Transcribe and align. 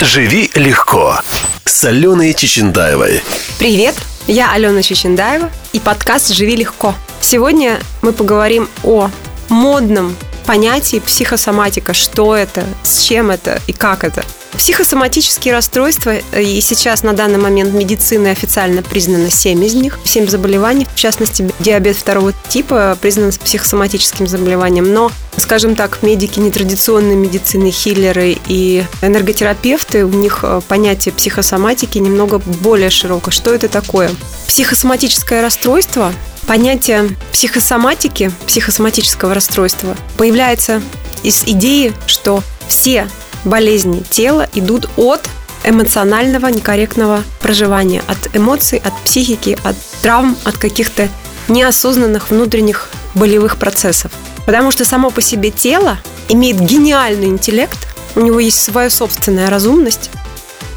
«Живи 0.00 0.48
легко» 0.54 1.18
с 1.64 1.84
Аленой 1.84 2.32
Чечендаевой. 2.32 3.20
Привет, 3.58 3.96
я 4.28 4.52
Алена 4.52 4.80
Чечендаева 4.80 5.50
и 5.72 5.80
подкаст 5.80 6.32
«Живи 6.32 6.54
легко». 6.54 6.94
Сегодня 7.20 7.80
мы 8.00 8.12
поговорим 8.12 8.68
о 8.84 9.10
модном 9.48 10.16
понятии 10.48 10.98
психосоматика, 10.98 11.92
что 11.92 12.34
это, 12.34 12.64
с 12.82 13.02
чем 13.02 13.30
это 13.30 13.60
и 13.66 13.74
как 13.74 14.02
это– 14.02 14.24
Психосоматические 14.52 15.54
расстройства, 15.54 16.14
э, 16.32 16.42
и 16.42 16.60
сейчас 16.60 17.02
на 17.02 17.12
данный 17.12 17.38
момент 17.38 17.74
медицины 17.74 18.28
официально 18.28 18.82
признано 18.82 19.30
7 19.30 19.62
из 19.64 19.74
них, 19.74 19.98
7 20.04 20.26
заболеваний, 20.26 20.86
в 20.90 20.96
частности, 20.96 21.48
диабет 21.60 21.96
второго 21.96 22.32
типа 22.48 22.96
признан 23.00 23.30
психосоматическим 23.30 24.26
заболеванием, 24.26 24.92
но 24.92 25.12
скажем 25.36 25.76
так, 25.76 26.02
медики 26.02 26.40
нетрадиционной 26.40 27.14
медицины, 27.14 27.70
хиллеры 27.70 28.36
и 28.48 28.84
энерготерапевты, 29.02 30.04
у 30.04 30.08
них 30.08 30.40
э, 30.42 30.60
понятие 30.66 31.12
психосоматики 31.12 31.98
немного 31.98 32.38
более 32.38 32.90
широкое. 32.90 33.32
Что 33.32 33.54
это 33.54 33.68
такое? 33.68 34.10
Психосоматическое 34.48 35.42
расстройство 35.42 36.12
Понятие 36.48 37.10
психосоматики, 37.30 38.32
психосоматического 38.46 39.34
расстройства 39.34 39.94
появляется 40.16 40.80
из 41.22 41.44
идеи, 41.44 41.92
что 42.06 42.42
все 42.68 43.06
болезни 43.44 44.02
тела 44.08 44.48
идут 44.54 44.88
от 44.96 45.28
эмоционального 45.62 46.46
некорректного 46.46 47.22
проживания, 47.42 48.02
от 48.08 48.34
эмоций, 48.34 48.78
от 48.82 48.98
психики, 49.04 49.58
от 49.62 49.76
травм, 50.00 50.38
от 50.44 50.56
каких-то 50.56 51.10
неосознанных 51.48 52.30
внутренних 52.30 52.88
болевых 53.14 53.58
процессов. 53.58 54.10
Потому 54.46 54.70
что 54.70 54.86
само 54.86 55.10
по 55.10 55.20
себе 55.20 55.50
тело 55.50 55.98
имеет 56.30 56.58
гениальный 56.58 57.26
интеллект, 57.26 57.76
у 58.14 58.20
него 58.20 58.40
есть 58.40 58.58
своя 58.58 58.88
собственная 58.88 59.50
разумность, 59.50 60.08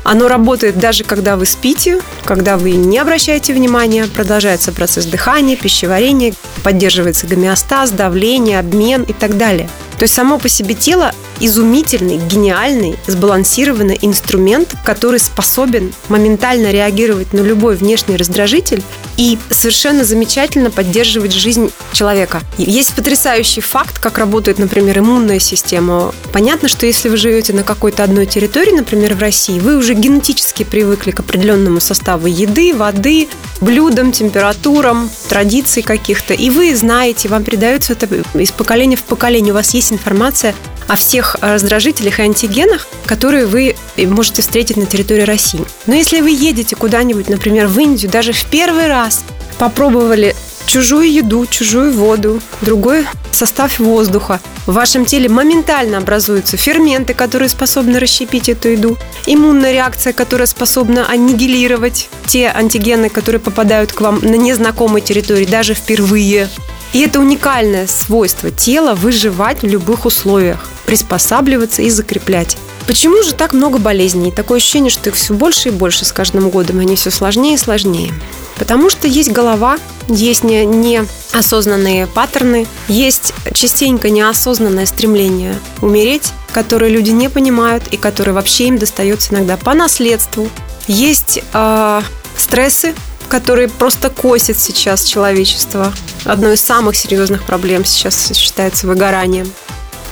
оно 0.03 0.27
работает 0.27 0.77
даже 0.77 1.03
когда 1.03 1.35
вы 1.35 1.45
спите, 1.45 1.99
когда 2.25 2.57
вы 2.57 2.71
не 2.71 2.98
обращаете 2.98 3.53
внимания, 3.53 4.05
продолжается 4.07 4.71
процесс 4.71 5.05
дыхания, 5.05 5.55
пищеварения, 5.55 6.34
поддерживается 6.63 7.27
гомеостаз, 7.27 7.91
давление, 7.91 8.59
обмен 8.59 9.03
и 9.03 9.13
так 9.13 9.37
далее. 9.37 9.70
То 10.02 10.05
есть 10.05 10.16
само 10.16 10.40
по 10.40 10.49
себе 10.49 10.74
тело 10.74 11.13
изумительный, 11.40 12.18
гениальный, 12.18 12.96
сбалансированный 13.05 13.99
инструмент, 14.02 14.76
который 14.84 15.20
способен 15.20 15.94
моментально 16.10 16.71
реагировать 16.71 17.34
на 17.34 17.41
любой 17.41 17.76
внешний 17.76 18.18
раздражитель 18.18 18.82
и 19.18 19.38
совершенно 19.52 20.04
замечательно 20.04 20.72
поддерживать 20.72 21.34
жизнь 21.34 21.72
человека. 21.94 22.41
Есть 22.57 22.96
потрясающий 22.96 23.62
факт, 23.62 23.99
как 23.99 24.18
работает, 24.18 24.57
например, 24.57 24.99
иммунная 24.99 25.40
система. 25.40 26.13
Понятно, 26.34 26.68
что 26.68 26.88
если 26.88 27.07
вы 27.07 27.18
живете 27.18 27.54
на 27.54 27.63
какой-то 27.63 28.04
одной 28.04 28.26
территории, 28.26 28.72
например, 28.72 29.13
в 29.13 29.20
России, 29.20 29.60
вы 29.60 29.77
уже 29.77 29.94
генетически 29.94 30.63
привыкли 30.63 31.12
к 31.12 31.20
определенному 31.20 31.79
составу 31.79 32.26
еды, 32.26 32.74
воды, 32.74 33.27
блюдам, 33.62 34.12
температурам, 34.12 35.12
традиций 35.29 35.84
каких-то, 35.84 36.34
и 36.34 36.49
вы 36.49 36.76
знаете, 36.76 37.29
вам 37.29 37.44
передается 37.44 37.94
это 37.94 38.07
из 38.34 38.52
поколения 38.52 38.96
в 38.96 39.04
поколение. 39.04 39.54
У 39.54 39.55
вас 39.55 39.74
есть 39.76 39.90
информация 39.91 40.55
о 40.87 40.95
всех 40.95 41.37
раздражителях 41.41 42.20
и 42.20 42.23
антигенах, 42.23 42.87
которые 43.05 43.45
вы 43.45 43.75
можете 43.98 44.41
встретить 44.41 44.77
на 44.77 44.85
территории 44.85 45.23
России. 45.23 45.61
Но 45.85 45.93
если 45.93 46.21
вы 46.21 46.31
едете 46.31 46.75
куда-нибудь, 46.75 47.29
например, 47.29 47.67
в 47.67 47.79
Индию, 47.79 48.11
даже 48.11 48.33
в 48.33 48.45
первый 48.45 48.87
раз 48.87 49.23
попробовали 49.57 50.35
чужую 50.71 51.11
еду, 51.11 51.45
чужую 51.45 51.91
воду, 51.91 52.39
другой 52.61 53.05
состав 53.33 53.77
воздуха. 53.79 54.39
В 54.65 54.73
вашем 54.73 55.03
теле 55.03 55.27
моментально 55.27 55.97
образуются 55.97 56.55
ферменты, 56.55 57.13
которые 57.13 57.49
способны 57.49 57.99
расщепить 57.99 58.47
эту 58.47 58.69
еду, 58.69 58.97
иммунная 59.25 59.73
реакция, 59.73 60.13
которая 60.13 60.45
способна 60.45 61.05
аннигилировать 61.09 62.07
те 62.25 62.47
антигены, 62.47 63.09
которые 63.09 63.41
попадают 63.41 63.91
к 63.91 63.99
вам 63.99 64.19
на 64.22 64.35
незнакомой 64.35 65.01
территории, 65.01 65.44
даже 65.44 65.73
впервые. 65.73 66.47
И 66.93 67.01
это 67.01 67.19
уникальное 67.19 67.85
свойство 67.85 68.49
тела 68.49 68.95
выживать 68.95 69.63
в 69.63 69.67
любых 69.67 70.05
условиях 70.05 70.69
приспосабливаться 70.85 71.81
и 71.81 71.89
закреплять. 71.89 72.57
Почему 72.87 73.23
же 73.23 73.33
так 73.33 73.53
много 73.53 73.77
болезней? 73.77 74.31
Такое 74.31 74.57
ощущение, 74.57 74.89
что 74.89 75.09
их 75.09 75.15
все 75.15 75.33
больше 75.33 75.69
и 75.69 75.71
больше 75.71 76.05
с 76.05 76.11
каждым 76.11 76.49
годом, 76.49 76.79
они 76.79 76.95
все 76.95 77.11
сложнее 77.11 77.55
и 77.55 77.57
сложнее. 77.57 78.13
Потому 78.57 78.89
что 78.89 79.07
есть 79.07 79.31
голова, 79.31 79.77
есть 80.07 80.43
не, 80.43 80.65
неосознанные 80.65 82.07
паттерны, 82.07 82.67
есть 82.87 83.33
частенько 83.53 84.09
неосознанное 84.09 84.85
стремление 84.85 85.57
умереть, 85.81 86.31
которое 86.51 86.91
люди 86.91 87.11
не 87.11 87.29
понимают 87.29 87.83
и 87.91 87.97
которое 87.97 88.33
вообще 88.33 88.67
им 88.67 88.77
достается 88.77 89.33
иногда 89.33 89.57
по 89.57 89.73
наследству. 89.73 90.49
Есть 90.87 91.39
э, 91.53 92.01
стрессы, 92.37 92.93
которые 93.29 93.69
просто 93.69 94.09
косят 94.09 94.59
сейчас 94.59 95.05
человечество. 95.05 95.93
Одной 96.25 96.55
из 96.55 96.61
самых 96.61 96.95
серьезных 96.95 97.43
проблем 97.43 97.85
сейчас 97.85 98.31
считается 98.35 98.87
выгоранием. 98.87 99.51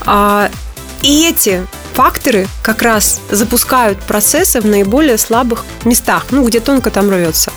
А 0.05 0.49
и 1.01 1.27
эти 1.27 1.67
факторы 1.99 2.47
как 2.63 2.81
раз 2.81 3.19
запускают 3.29 3.99
процессы 3.99 4.61
в 4.61 4.65
наиболее 4.65 5.17
слабых 5.17 5.65
местах, 5.83 6.27
ну, 6.31 6.47
где 6.47 6.61
тонко 6.61 6.91
там 6.91 7.09
рвется. 7.09 7.51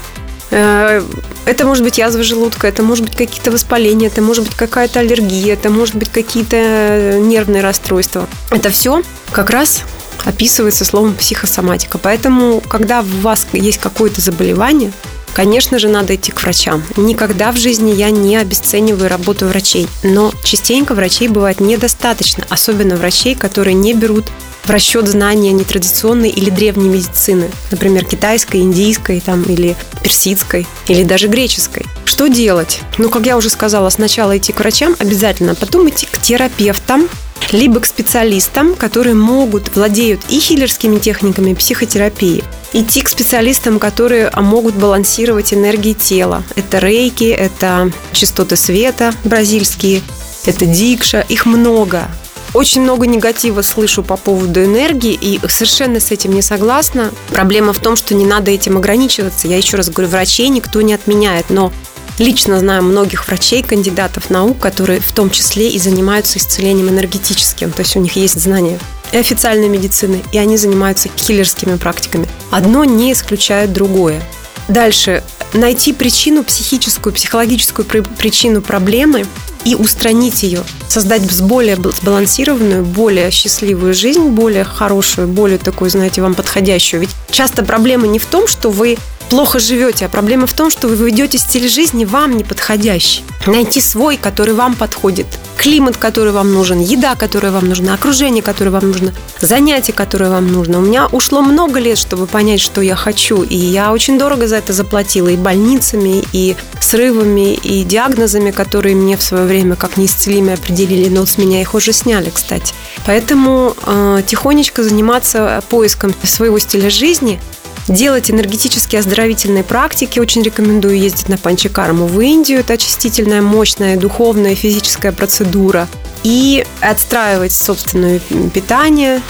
Э, 0.51 1.01
это 1.45 1.65
может 1.65 1.85
быть 1.85 1.99
язва 1.99 2.25
желудка, 2.25 2.67
это 2.67 2.83
может 2.83 3.05
быть 3.05 3.15
какие-то 3.15 3.53
воспаления, 3.53 4.09
это 4.09 4.21
может 4.21 4.43
быть 4.43 4.57
какая-то 4.57 4.99
аллергия, 4.99 5.53
это 5.53 5.71
может 5.71 5.95
быть 5.95 6.11
какие-то 6.11 7.21
нервные 7.21 7.63
расстройства. 7.63 8.29
Это 8.51 8.71
все 8.71 9.05
как 9.31 9.51
раз 9.51 9.83
описывается 10.25 10.85
словом 10.85 11.15
психосоматика. 11.15 11.99
Поэтому, 11.99 12.61
когда 12.63 13.03
у 13.03 13.21
вас 13.21 13.47
есть 13.53 13.79
какое-то 13.79 14.21
заболевание, 14.21 14.91
Конечно 15.35 15.79
же, 15.79 15.89
надо 15.89 16.15
идти 16.15 16.33
к 16.33 16.43
врачам. 16.43 16.83
Никогда 16.97 17.53
в 17.53 17.57
жизни 17.57 17.93
я 17.93 18.11
не 18.11 18.37
обесцениваю 18.37 19.09
работу 19.09 19.47
врачей, 19.47 19.89
но 20.03 20.33
частенько 20.45 20.95
врачей 20.95 21.29
бывает 21.29 21.61
недостаточно, 21.61 22.45
особенно 22.49 22.97
врачей, 22.97 23.35
которые 23.35 23.75
не 23.75 23.95
берут 23.95 24.27
в 24.65 24.71
расчет 24.71 25.09
знания 25.09 25.53
нетрадиционной 25.53 26.29
или 26.29 26.51
древней 26.51 26.89
медицины, 26.89 27.51
например, 27.71 28.05
китайской, 28.05 28.59
индийской 28.59 29.21
там, 29.21 29.43
или 29.43 29.77
персидской, 30.03 30.67
или 30.87 31.03
даже 31.03 31.29
греческой. 31.29 31.87
Что 32.05 32.29
делать? 32.29 32.81
Ну, 32.99 33.09
как 33.09 33.27
я 33.27 33.37
уже 33.37 33.51
сказала, 33.51 33.89
сначала 33.91 34.37
идти 34.37 34.53
к 34.53 34.61
врачам 34.61 34.95
обязательно, 34.99 35.55
потом 35.55 35.89
идти 35.89 36.07
к 36.07 36.19
терапевтам, 36.19 37.09
либо 37.51 37.81
к 37.81 37.87
специалистам, 37.87 38.75
которые 38.75 39.15
могут, 39.15 39.75
владеют 39.75 40.21
и 40.29 40.39
хиллерскими 40.39 40.99
техниками 40.99 41.55
психотерапии, 41.55 42.45
идти 42.73 43.03
к 43.03 43.09
специалистам, 43.09 43.79
которые 43.79 44.31
могут 44.37 44.75
балансировать 44.75 45.53
энергии 45.53 45.93
тела. 45.93 46.43
Это 46.57 46.79
рейки, 46.79 47.25
это 47.25 47.91
частоты 48.13 48.57
света 48.57 49.13
бразильские, 49.25 50.03
это 50.45 50.67
дикша, 50.67 51.21
их 51.29 51.47
много. 51.47 52.09
Очень 52.55 52.83
много 52.83 53.07
негатива 53.07 53.63
слышу 53.63 54.03
по 54.03 54.19
поводу 54.19 54.63
энергии, 54.63 55.19
и 55.19 55.41
совершенно 55.49 56.01
с 56.01 56.11
этим 56.11 56.35
не 56.35 56.43
согласна. 56.43 57.11
Проблема 57.31 57.73
в 57.73 57.79
том, 57.79 57.97
что 57.97 58.15
не 58.15 58.27
надо 58.27 58.51
этим 58.51 58.77
ограничиваться. 58.77 59.49
Я 59.49 59.57
еще 59.57 59.79
раз 59.79 59.89
говорю, 59.89 60.11
врачей 60.11 60.49
никто 60.49 60.83
не 60.83 60.93
отменяет, 60.93 61.47
но 61.49 61.73
Лично 62.19 62.59
знаю 62.59 62.83
многих 62.83 63.27
врачей, 63.27 63.63
кандидатов 63.63 64.31
наук, 64.31 64.59
которые 64.59 65.01
в 65.01 65.13
том 65.13 65.31
числе 65.31 65.71
и 65.71 65.79
занимаются 65.79 66.39
исцелением 66.39 66.89
энергетическим. 66.89 67.71
То 67.71 67.81
есть 67.83 67.97
у 67.97 68.01
них 68.01 68.17
есть 68.17 68.41
знания 68.41 68.79
и 69.13 69.17
официальной 69.17 69.69
медицины, 69.69 70.23
и 70.33 70.39
они 70.39 70.57
занимаются 70.57 71.09
киллерскими 71.09 71.77
практиками. 71.77 72.27
Одно 72.51 72.85
не 72.85 73.13
исключает 73.13 73.73
другое. 73.73 74.23
Дальше. 74.69 75.23
Найти 75.53 75.93
причину, 75.93 76.45
психическую, 76.45 77.13
психологическую 77.13 77.85
причину 77.85 78.63
проблемы 78.63 79.27
и 79.65 79.75
устранить 79.75 80.43
ее. 80.43 80.63
Создать 80.89 81.23
более 81.43 81.77
сбалансированную, 81.77 82.85
более 82.85 83.31
счастливую 83.31 83.93
жизнь, 83.93 84.29
более 84.29 84.65
хорошую, 84.65 85.29
более 85.29 85.59
такую, 85.59 85.91
знаете, 85.91 86.23
вам 86.23 86.35
подходящую. 86.35 87.03
Ведь 87.03 87.11
часто 87.31 87.63
проблема 87.63 88.07
не 88.07 88.19
в 88.19 88.25
том, 88.25 88.49
что 88.49 88.71
вы 88.71 88.97
плохо 89.33 89.61
живете, 89.61 90.05
а 90.05 90.09
проблема 90.11 90.47
в 90.47 90.53
том, 90.53 90.71
что 90.71 90.89
вы 90.89 91.07
ведете 91.07 91.39
стиль 91.39 91.67
жизни 91.67 92.05
вам 92.05 92.37
не 92.37 92.45
подходящий. 92.45 93.25
Найти 93.47 93.81
свой, 93.81 94.19
который 94.19 94.53
вам 94.53 94.75
подходит. 94.75 95.27
Климат, 95.57 95.97
который 95.97 96.33
вам 96.33 96.53
нужен, 96.53 96.81
еда, 96.81 97.15
которая 97.15 97.51
вам 97.51 97.67
нужна, 97.67 97.95
окружение, 97.95 98.43
которое 98.43 98.69
вам 98.69 98.89
нужно, 98.89 99.15
занятие, 99.41 99.95
которое 99.95 100.29
вам 100.29 100.53
нужно. 100.53 100.81
У 100.81 100.83
меня 100.83 101.07
ушло 101.07 101.41
много 101.41 101.81
лет, 101.81 101.97
чтобы 101.97 102.27
понять, 102.27 102.61
что 102.61 102.83
я 102.83 102.95
хочу, 102.95 103.43
и 103.43 103.57
я 103.57 103.93
очень 103.93 104.19
дорого 104.19 104.47
за 104.47 104.57
это 104.57 104.75
заплатила 104.75 105.29
и 105.29 105.37
больницами, 105.37 106.23
и 106.35 106.55
срывами, 106.83 107.55
и 107.55 107.85
диагнозами, 107.85 108.51
которые 108.51 108.95
мне 108.95 109.17
в 109.17 109.23
свое 109.23 109.47
время 109.47 109.77
как 109.77 109.97
неисцелимые 109.97 110.55
определили, 110.55 111.09
но 111.09 111.25
с 111.25 111.39
меня 111.39 111.63
их 111.63 111.73
уже 111.73 111.95
сняли, 111.95 112.29
кстати. 112.29 112.75
Поэтому 113.07 113.75
э, 113.87 114.23
тихонечко 114.27 114.83
заниматься 114.83 115.65
поиском 115.71 116.15
своего 116.23 116.59
стиля 116.59 116.91
жизни– 116.91 117.41
делать 117.89 118.31
энергетические 118.31 119.01
оздоровительные 119.01 119.65
практики. 119.65 120.19
Очень 120.19 120.43
рекомендую 120.43 120.99
ездить 120.99 121.29
на 121.29 121.39
панчакарму 121.39 122.07
в 122.07 122.21
Индию. 122.21 122.61
Это 122.61 122.75
очистительная, 122.75 123.43
мощная, 123.43 123.97
духовная, 123.97 124.55
физическая 124.55 125.13
процедура. 125.13 125.89
И 126.23 126.65
отстраивать 126.81 127.53
собственное 127.53 128.21
питание, 128.55 129.21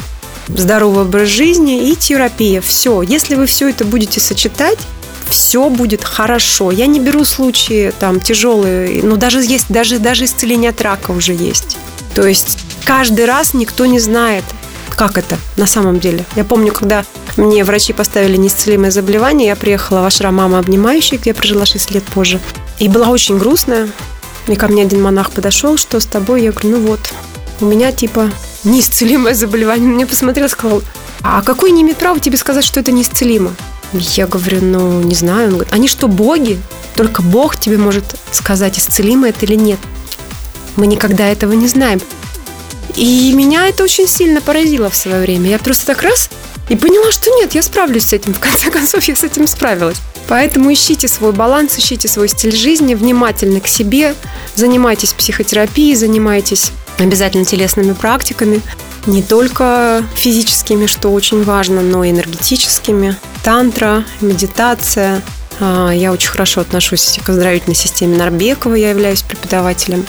здоровый 0.48 1.04
образ 1.04 1.28
жизни 1.28 1.90
и 1.90 1.96
терапия. 1.96 2.60
Все. 2.60 3.02
Если 3.02 3.34
вы 3.34 3.46
все 3.46 3.70
это 3.70 3.84
будете 3.84 4.20
сочетать, 4.20 4.78
все 5.28 5.70
будет 5.70 6.04
хорошо. 6.04 6.70
Я 6.70 6.86
не 6.86 7.00
беру 7.00 7.24
случаи 7.24 7.92
там 7.98 8.20
тяжелые, 8.20 9.02
но 9.02 9.16
даже 9.16 9.42
есть, 9.42 9.66
даже, 9.70 9.98
даже 9.98 10.24
исцеление 10.24 10.70
от 10.70 10.80
рака 10.82 11.12
уже 11.12 11.32
есть. 11.32 11.78
То 12.14 12.26
есть 12.26 12.58
каждый 12.84 13.24
раз 13.24 13.54
никто 13.54 13.86
не 13.86 13.98
знает, 13.98 14.44
как 14.94 15.18
это 15.18 15.38
на 15.56 15.66
самом 15.66 16.00
деле. 16.00 16.24
Я 16.36 16.44
помню, 16.44 16.72
когда 16.72 17.04
мне 17.36 17.64
врачи 17.64 17.92
поставили 17.92 18.36
неисцелимое 18.36 18.90
заболевание, 18.90 19.48
я 19.48 19.56
приехала 19.56 20.02
в 20.02 20.06
ашрам 20.06 20.34
мама 20.34 20.58
обнимающая, 20.58 21.18
где 21.18 21.30
я 21.30 21.34
прожила 21.34 21.66
6 21.66 21.90
лет 21.92 22.04
позже. 22.04 22.40
И 22.78 22.88
была 22.88 23.08
очень 23.08 23.38
грустная. 23.38 23.88
И 24.48 24.56
ко 24.56 24.68
мне 24.68 24.82
один 24.82 25.02
монах 25.02 25.30
подошел, 25.30 25.76
что 25.76 26.00
с 26.00 26.06
тобой? 26.06 26.42
Я 26.42 26.52
говорю, 26.52 26.70
ну 26.70 26.86
вот, 26.86 27.00
у 27.60 27.64
меня 27.64 27.92
типа 27.92 28.30
неисцелимое 28.64 29.34
заболевание. 29.34 29.88
Мне 29.88 30.06
посмотрел 30.06 30.46
и 30.46 30.50
сказал, 30.50 30.82
а 31.22 31.42
какой 31.42 31.70
не 31.70 31.82
имеет 31.82 31.98
права 31.98 32.18
тебе 32.18 32.36
сказать, 32.36 32.64
что 32.64 32.80
это 32.80 32.90
неисцелимо? 32.90 33.54
Я 33.92 34.26
говорю, 34.26 34.58
ну, 34.62 35.02
не 35.02 35.14
знаю. 35.14 35.48
Он 35.48 35.54
говорит, 35.54 35.72
они 35.72 35.86
что, 35.86 36.08
боги? 36.08 36.60
Только 36.96 37.22
Бог 37.22 37.56
тебе 37.56 37.78
может 37.78 38.04
сказать, 38.30 38.78
исцелимо 38.78 39.28
это 39.28 39.46
или 39.46 39.54
нет. 39.54 39.78
Мы 40.76 40.86
никогда 40.86 41.26
этого 41.28 41.52
не 41.52 41.68
знаем. 41.68 42.00
И 42.96 43.32
меня 43.32 43.68
это 43.68 43.82
очень 43.84 44.06
сильно 44.06 44.40
поразило 44.40 44.90
в 44.90 44.96
свое 44.96 45.20
время. 45.20 45.50
Я 45.50 45.58
просто 45.58 45.86
так 45.86 46.02
раз 46.02 46.28
и 46.68 46.76
поняла, 46.76 47.10
что 47.10 47.30
нет, 47.30 47.54
я 47.54 47.62
справлюсь 47.62 48.06
с 48.06 48.12
этим. 48.12 48.34
В 48.34 48.40
конце 48.40 48.70
концов, 48.70 49.04
я 49.04 49.16
с 49.16 49.24
этим 49.24 49.46
справилась. 49.46 49.98
Поэтому 50.28 50.72
ищите 50.72 51.08
свой 51.08 51.32
баланс, 51.32 51.78
ищите 51.78 52.08
свой 52.08 52.28
стиль 52.28 52.54
жизни, 52.54 52.94
внимательны 52.94 53.60
к 53.60 53.66
себе, 53.66 54.14
занимайтесь 54.54 55.12
психотерапией, 55.12 55.96
занимайтесь 55.96 56.70
обязательно 56.98 57.44
телесными 57.44 57.92
практиками, 57.92 58.62
не 59.06 59.22
только 59.22 60.04
физическими, 60.14 60.86
что 60.86 61.10
очень 61.10 61.42
важно, 61.42 61.82
но 61.82 62.04
и 62.04 62.10
энергетическими. 62.10 63.16
Тантра, 63.42 64.04
медитация. 64.20 65.22
А, 65.60 65.90
я 65.90 66.12
очень 66.12 66.30
хорошо 66.30 66.60
отношусь 66.60 67.18
к 67.24 67.28
оздоровительной 67.28 67.74
системе 67.74 68.16
Нарбекова, 68.16 68.74
я 68.74 68.90
являюсь 68.90 69.22
преподавателем 69.22 70.06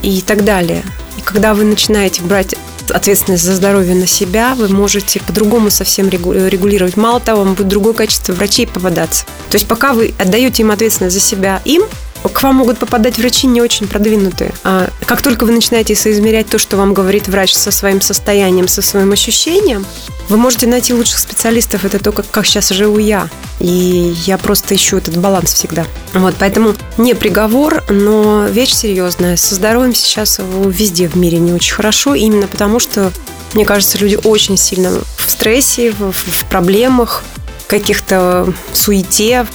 и 0.00 0.22
так 0.22 0.44
далее. 0.44 0.84
И 1.18 1.20
когда 1.20 1.52
вы 1.52 1.64
начинаете 1.64 2.22
брать 2.22 2.54
ответственность 2.88 3.42
за 3.42 3.54
здоровье 3.54 3.94
на 3.94 4.06
себя, 4.06 4.54
вы 4.54 4.68
можете 4.68 5.20
по-другому 5.20 5.70
совсем 5.70 6.08
регулировать. 6.08 6.96
Мало 6.96 7.20
того, 7.20 7.42
вам 7.42 7.54
будет 7.54 7.68
другое 7.68 7.92
качество 7.92 8.32
врачей 8.32 8.66
попадаться. 8.66 9.26
То 9.50 9.56
есть 9.56 9.66
пока 9.66 9.92
вы 9.92 10.14
отдаете 10.18 10.62
им 10.62 10.70
ответственность 10.70 11.14
за 11.14 11.20
себя, 11.20 11.60
им 11.64 11.82
к 12.22 12.42
вам 12.42 12.56
могут 12.56 12.78
попадать 12.78 13.18
врачи 13.18 13.46
не 13.46 13.60
очень 13.60 13.86
продвинутые. 13.86 14.52
А 14.64 14.88
как 15.06 15.22
только 15.22 15.44
вы 15.44 15.52
начинаете 15.52 15.94
соизмерять 15.94 16.48
то, 16.48 16.58
что 16.58 16.76
вам 16.76 16.94
говорит 16.94 17.28
врач 17.28 17.54
со 17.54 17.70
своим 17.70 18.00
состоянием, 18.00 18.68
со 18.68 18.82
своим 18.82 19.12
ощущением, 19.12 19.86
вы 20.28 20.36
можете 20.36 20.66
найти 20.66 20.92
лучших 20.92 21.18
специалистов. 21.18 21.84
Это 21.84 21.98
то, 21.98 22.12
как, 22.12 22.30
как 22.30 22.46
сейчас 22.46 22.68
живу 22.70 22.98
я. 22.98 23.28
И 23.60 24.14
я 24.26 24.38
просто 24.38 24.74
ищу 24.74 24.98
этот 24.98 25.16
баланс 25.16 25.52
всегда. 25.52 25.86
Вот, 26.12 26.34
поэтому 26.38 26.74
не 26.96 27.14
приговор, 27.14 27.84
но 27.88 28.46
вещь 28.46 28.72
серьезная. 28.72 29.36
Со 29.36 29.54
здоровьем 29.54 29.94
сейчас 29.94 30.40
везде 30.40 31.08
в 31.08 31.16
мире 31.16 31.38
не 31.38 31.52
очень 31.52 31.74
хорошо, 31.74 32.14
именно 32.14 32.46
потому 32.46 32.78
что, 32.78 33.12
мне 33.54 33.64
кажется, 33.64 33.98
люди 33.98 34.18
очень 34.22 34.56
сильно 34.56 34.90
в 35.16 35.30
стрессе, 35.30 35.92
в, 35.92 36.12
в 36.12 36.44
проблемах, 36.46 37.22
каких-то 37.66 38.52
суете, 38.72 39.46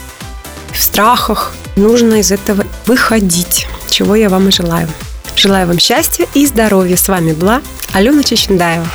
в 0.71 0.81
страхах. 0.81 1.53
Нужно 1.75 2.15
из 2.15 2.31
этого 2.31 2.65
выходить, 2.85 3.67
чего 3.89 4.15
я 4.15 4.29
вам 4.29 4.49
и 4.49 4.51
желаю. 4.51 4.87
Желаю 5.35 5.67
вам 5.67 5.79
счастья 5.79 6.27
и 6.33 6.45
здоровья. 6.45 6.95
С 6.95 7.07
вами 7.07 7.33
была 7.33 7.61
Алена 7.93 8.23
Чечендаева. 8.23 8.85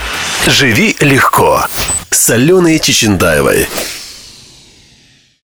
«Живи 0.47 0.97
легко» 1.01 1.65
с 2.11 2.31
Аленой 2.31 2.79
Чечендаевой. 2.79 3.69